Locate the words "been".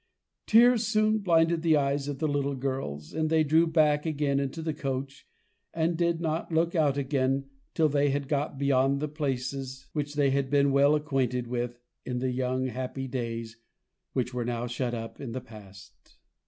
10.49-10.71